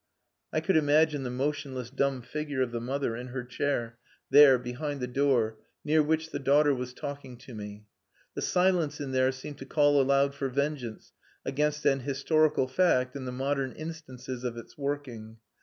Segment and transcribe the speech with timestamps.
[0.51, 3.99] I could imagine the motionless dumb figure of the mother in her chair,
[4.31, 7.85] there, behind the door, near which the daughter was talking to me.
[8.33, 11.13] The silence in there seemed to call aloud for vengeance
[11.45, 15.37] against an historical fact and the modern instances of its working.